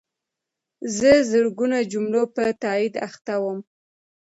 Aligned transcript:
زه 0.95 1.09
د 1.17 1.19
زرګونو 1.31 1.77
جملو 1.91 2.23
په 2.35 2.43
تایید 2.63 2.93
اخته 3.07 3.33
وم. 3.43 3.59